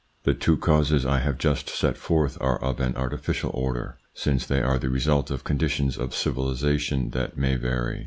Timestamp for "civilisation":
6.15-7.11